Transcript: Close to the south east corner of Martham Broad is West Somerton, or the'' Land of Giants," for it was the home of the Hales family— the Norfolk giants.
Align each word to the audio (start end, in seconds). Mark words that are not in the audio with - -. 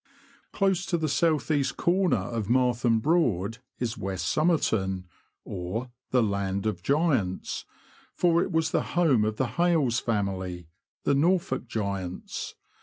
Close 0.51 0.83
to 0.87 0.97
the 0.97 1.07
south 1.07 1.51
east 1.51 1.77
corner 1.77 2.17
of 2.17 2.47
Martham 2.47 2.99
Broad 2.99 3.59
is 3.77 3.99
West 3.99 4.27
Somerton, 4.27 5.05
or 5.45 5.91
the'' 6.09 6.23
Land 6.37 6.65
of 6.65 6.81
Giants," 6.81 7.65
for 8.15 8.41
it 8.41 8.51
was 8.51 8.71
the 8.71 8.81
home 8.97 9.23
of 9.23 9.35
the 9.35 9.45
Hales 9.61 9.99
family— 9.99 10.69
the 11.05 11.13
Norfolk 11.13 11.67
giants. 11.67 12.55